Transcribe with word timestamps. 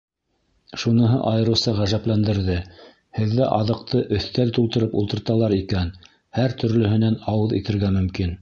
Шуныһы 0.83 1.17
айырыуса 1.31 1.73
ғәжәпләндерҙе: 1.79 2.55
һеҙҙә 3.19 3.51
аҙыҡты 3.59 4.03
өҫтәл 4.19 4.55
тултырып 4.61 4.97
ултырталар 5.03 5.57
икән, 5.61 5.95
һәр 6.39 6.61
төрлөһөнән 6.65 7.25
ауыҙ 7.35 7.59
итергә 7.65 7.97
мөмкин. 8.01 8.39